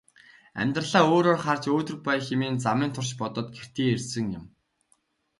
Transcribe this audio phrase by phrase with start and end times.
[0.61, 4.45] Амьдралаа өөрөөр харж өөдрөг байя хэмээн замын турш бодоод гэртээ ирсэн юм.